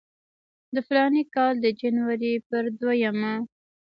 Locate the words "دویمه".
2.79-3.33